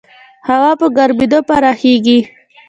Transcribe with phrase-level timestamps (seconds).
[0.49, 2.19] هوا په ګرمېدو پراخېږي.